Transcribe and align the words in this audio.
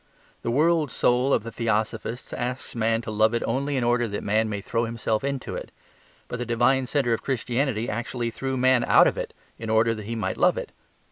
The 0.41 0.49
world 0.49 0.89
soul 0.89 1.31
of 1.31 1.43
the 1.43 1.51
Theosophists 1.51 2.33
asks 2.33 2.73
man 2.75 3.03
to 3.03 3.11
love 3.11 3.35
it 3.35 3.43
only 3.45 3.77
in 3.77 3.83
order 3.83 4.07
that 4.07 4.23
man 4.23 4.49
may 4.49 4.59
throw 4.59 4.85
himself 4.85 5.23
into 5.23 5.53
it. 5.55 5.69
But 6.27 6.39
the 6.39 6.43
divine 6.47 6.87
centre 6.87 7.13
of 7.13 7.21
Christianity 7.21 7.87
actually 7.87 8.31
threw 8.31 8.57
man 8.57 8.83
out 8.85 9.05
of 9.05 9.15
it 9.15 9.31
in 9.59 9.69
order 9.69 9.93
that 9.93 10.07
he 10.07 10.15
might 10.15 10.37
love 10.37 10.57
it. 10.57 10.71